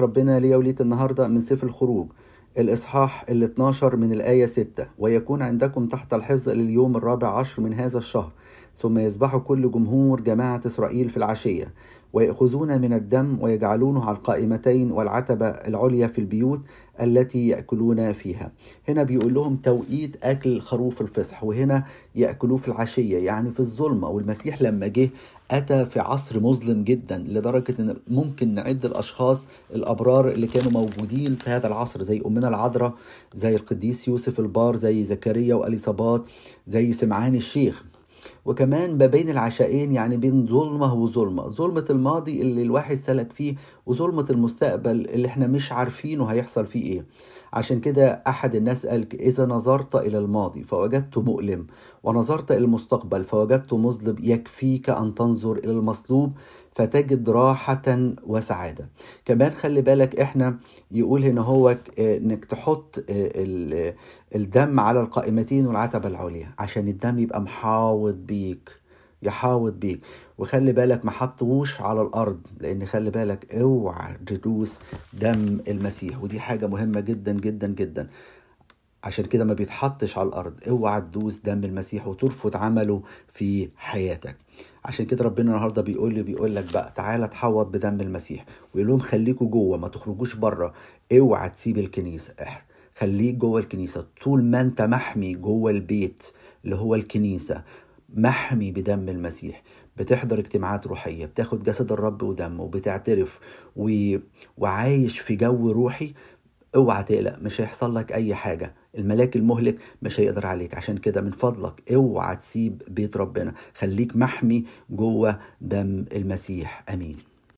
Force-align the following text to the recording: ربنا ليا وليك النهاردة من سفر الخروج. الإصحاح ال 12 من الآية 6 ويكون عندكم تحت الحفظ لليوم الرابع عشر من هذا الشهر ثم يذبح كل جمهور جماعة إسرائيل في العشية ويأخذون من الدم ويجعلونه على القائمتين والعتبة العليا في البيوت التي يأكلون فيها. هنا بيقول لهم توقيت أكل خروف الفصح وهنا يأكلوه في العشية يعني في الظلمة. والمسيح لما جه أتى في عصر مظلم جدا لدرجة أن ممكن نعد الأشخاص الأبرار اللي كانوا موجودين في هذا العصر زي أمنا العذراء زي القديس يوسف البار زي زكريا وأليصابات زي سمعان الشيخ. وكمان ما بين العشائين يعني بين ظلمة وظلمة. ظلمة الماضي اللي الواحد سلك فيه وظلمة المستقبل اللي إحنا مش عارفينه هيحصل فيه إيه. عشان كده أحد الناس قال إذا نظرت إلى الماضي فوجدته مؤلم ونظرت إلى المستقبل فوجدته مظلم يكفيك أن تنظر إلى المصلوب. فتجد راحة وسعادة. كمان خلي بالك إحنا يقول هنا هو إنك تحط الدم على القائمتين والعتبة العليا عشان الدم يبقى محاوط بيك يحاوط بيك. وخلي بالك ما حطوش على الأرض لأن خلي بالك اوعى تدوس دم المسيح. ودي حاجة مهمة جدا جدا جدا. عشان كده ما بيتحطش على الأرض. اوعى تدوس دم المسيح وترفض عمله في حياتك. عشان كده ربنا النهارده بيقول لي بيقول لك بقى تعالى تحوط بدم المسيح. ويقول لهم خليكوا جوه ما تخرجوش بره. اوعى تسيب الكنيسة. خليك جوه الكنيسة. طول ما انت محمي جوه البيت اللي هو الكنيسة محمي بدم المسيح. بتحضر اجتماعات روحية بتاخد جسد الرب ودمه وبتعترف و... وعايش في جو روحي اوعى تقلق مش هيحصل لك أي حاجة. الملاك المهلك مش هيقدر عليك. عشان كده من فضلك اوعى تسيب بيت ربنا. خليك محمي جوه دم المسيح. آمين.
ربنا 0.00 0.40
ليا 0.40 0.56
وليك 0.56 0.80
النهاردة 0.80 1.28
من 1.28 1.40
سفر 1.40 1.66
الخروج. 1.66 2.08
الإصحاح 2.58 3.24
ال 3.30 3.42
12 3.42 3.96
من 3.96 4.12
الآية 4.12 4.46
6 4.46 4.86
ويكون 4.98 5.42
عندكم 5.42 5.86
تحت 5.86 6.14
الحفظ 6.14 6.48
لليوم 6.48 6.96
الرابع 6.96 7.38
عشر 7.38 7.62
من 7.62 7.74
هذا 7.74 7.98
الشهر 7.98 8.32
ثم 8.74 8.98
يذبح 8.98 9.36
كل 9.36 9.70
جمهور 9.70 10.20
جماعة 10.20 10.60
إسرائيل 10.66 11.10
في 11.10 11.16
العشية 11.16 11.72
ويأخذون 12.12 12.80
من 12.80 12.92
الدم 12.92 13.38
ويجعلونه 13.40 14.04
على 14.04 14.16
القائمتين 14.16 14.92
والعتبة 14.92 15.46
العليا 15.46 16.06
في 16.06 16.18
البيوت 16.18 16.60
التي 17.00 17.48
يأكلون 17.48 18.12
فيها. 18.12 18.52
هنا 18.88 19.02
بيقول 19.02 19.34
لهم 19.34 19.56
توقيت 19.56 20.24
أكل 20.24 20.60
خروف 20.60 21.00
الفصح 21.00 21.44
وهنا 21.44 21.84
يأكلوه 22.14 22.56
في 22.58 22.68
العشية 22.68 23.18
يعني 23.18 23.50
في 23.50 23.60
الظلمة. 23.60 24.08
والمسيح 24.08 24.62
لما 24.62 24.86
جه 24.86 25.10
أتى 25.50 25.86
في 25.86 26.00
عصر 26.00 26.40
مظلم 26.40 26.84
جدا 26.84 27.18
لدرجة 27.18 27.74
أن 27.80 27.96
ممكن 28.08 28.54
نعد 28.54 28.84
الأشخاص 28.84 29.48
الأبرار 29.74 30.28
اللي 30.28 30.46
كانوا 30.46 30.72
موجودين 30.72 31.34
في 31.34 31.50
هذا 31.50 31.66
العصر 31.66 32.02
زي 32.02 32.22
أمنا 32.26 32.46
العذراء 32.48 32.94
زي 33.34 33.56
القديس 33.56 34.08
يوسف 34.08 34.40
البار 34.40 34.76
زي 34.76 35.04
زكريا 35.04 35.54
وأليصابات 35.54 36.26
زي 36.66 36.92
سمعان 36.92 37.34
الشيخ. 37.34 37.84
وكمان 38.44 38.98
ما 38.98 39.06
بين 39.06 39.30
العشائين 39.30 39.92
يعني 39.92 40.16
بين 40.16 40.46
ظلمة 40.46 40.94
وظلمة. 40.94 41.48
ظلمة 41.48 41.84
الماضي 41.90 42.42
اللي 42.42 42.62
الواحد 42.62 42.96
سلك 42.96 43.32
فيه 43.32 43.54
وظلمة 43.86 44.26
المستقبل 44.30 44.90
اللي 44.90 45.28
إحنا 45.28 45.46
مش 45.46 45.72
عارفينه 45.72 46.24
هيحصل 46.24 46.66
فيه 46.66 46.82
إيه. 46.82 47.04
عشان 47.52 47.80
كده 47.80 48.22
أحد 48.26 48.54
الناس 48.54 48.86
قال 48.86 49.06
إذا 49.20 49.46
نظرت 49.46 49.96
إلى 49.96 50.18
الماضي 50.18 50.62
فوجدته 50.64 51.20
مؤلم 51.22 51.66
ونظرت 52.02 52.50
إلى 52.52 52.60
المستقبل 52.64 53.24
فوجدته 53.24 53.76
مظلم 53.76 54.16
يكفيك 54.20 54.90
أن 54.90 55.14
تنظر 55.14 55.56
إلى 55.56 55.72
المصلوب. 55.72 56.32
فتجد 56.78 57.30
راحة 57.30 57.82
وسعادة. 58.22 58.88
كمان 59.24 59.50
خلي 59.50 59.82
بالك 59.82 60.20
إحنا 60.20 60.58
يقول 60.90 61.24
هنا 61.24 61.40
هو 61.40 61.76
إنك 61.98 62.44
تحط 62.44 63.04
الدم 64.34 64.80
على 64.80 65.00
القائمتين 65.00 65.66
والعتبة 65.66 66.08
العليا 66.08 66.52
عشان 66.58 66.88
الدم 66.88 67.18
يبقى 67.18 67.40
محاوط 67.40 68.14
بيك 68.14 68.70
يحاوط 69.22 69.72
بيك. 69.72 70.00
وخلي 70.38 70.72
بالك 70.72 71.04
ما 71.04 71.10
حطوش 71.10 71.80
على 71.80 72.02
الأرض 72.02 72.40
لأن 72.60 72.84
خلي 72.84 73.10
بالك 73.10 73.54
اوعى 73.54 74.16
تدوس 74.26 74.80
دم 75.12 75.60
المسيح. 75.68 76.22
ودي 76.22 76.40
حاجة 76.40 76.66
مهمة 76.66 77.00
جدا 77.00 77.32
جدا 77.32 77.66
جدا. 77.66 78.06
عشان 79.04 79.24
كده 79.24 79.44
ما 79.44 79.54
بيتحطش 79.54 80.18
على 80.18 80.28
الأرض. 80.28 80.54
اوعى 80.68 81.00
تدوس 81.00 81.38
دم 81.38 81.64
المسيح 81.64 82.06
وترفض 82.08 82.56
عمله 82.56 83.02
في 83.28 83.68
حياتك. 83.76 84.36
عشان 84.88 85.06
كده 85.06 85.24
ربنا 85.24 85.50
النهارده 85.50 85.82
بيقول 85.82 86.14
لي 86.14 86.22
بيقول 86.22 86.54
لك 86.54 86.72
بقى 86.72 86.92
تعالى 86.96 87.28
تحوط 87.28 87.66
بدم 87.66 88.00
المسيح. 88.00 88.44
ويقول 88.74 88.88
لهم 88.90 88.98
خليكوا 88.98 89.46
جوه 89.48 89.78
ما 89.78 89.88
تخرجوش 89.88 90.34
بره. 90.36 90.72
اوعى 91.12 91.50
تسيب 91.50 91.78
الكنيسة. 91.78 92.34
خليك 92.96 93.34
جوه 93.34 93.60
الكنيسة. 93.60 94.06
طول 94.24 94.44
ما 94.44 94.60
انت 94.60 94.82
محمي 94.82 95.34
جوه 95.34 95.70
البيت 95.70 96.26
اللي 96.64 96.76
هو 96.76 96.94
الكنيسة 96.94 97.62
محمي 98.14 98.70
بدم 98.72 99.08
المسيح. 99.08 99.62
بتحضر 99.96 100.38
اجتماعات 100.38 100.86
روحية 100.86 101.26
بتاخد 101.26 101.62
جسد 101.62 101.92
الرب 101.92 102.22
ودمه 102.22 102.62
وبتعترف 102.62 103.38
و... 103.76 104.16
وعايش 104.56 105.18
في 105.18 105.36
جو 105.36 105.70
روحي 105.70 106.12
اوعى 106.76 107.02
تقلق 107.04 107.38
مش 107.38 107.60
هيحصل 107.60 107.94
لك 107.94 108.12
أي 108.12 108.34
حاجة. 108.34 108.74
الملاك 108.98 109.36
المهلك 109.36 109.78
مش 110.02 110.20
هيقدر 110.20 110.46
عليك. 110.46 110.76
عشان 110.76 110.98
كده 110.98 111.20
من 111.20 111.30
فضلك 111.30 111.92
اوعى 111.92 112.36
تسيب 112.36 112.82
بيت 112.88 113.16
ربنا. 113.16 113.54
خليك 113.74 114.16
محمي 114.16 114.64
جوه 114.90 115.38
دم 115.60 116.04
المسيح. 116.12 116.84
آمين. 116.88 117.16